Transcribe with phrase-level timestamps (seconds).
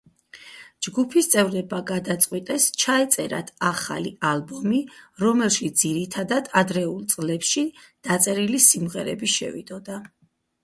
[0.85, 4.79] ჯგუფის წევრებმა გადაწყვიტეს ჩაეწერათ ახალი ალბომი,
[5.25, 7.63] რომელშიც ძირითადად ადრეულ წლებში
[8.09, 9.99] დაწერილი სიმღერები შევიდოდა.